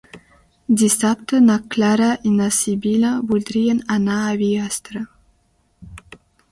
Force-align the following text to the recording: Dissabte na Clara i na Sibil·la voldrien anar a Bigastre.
Dissabte 0.81 1.41
na 1.49 1.57
Clara 1.75 2.09
i 2.31 2.33
na 2.39 2.49
Sibil·la 2.61 3.13
voldrien 3.33 3.87
anar 4.01 4.19
a 4.25 4.35
Bigastre. 4.45 5.09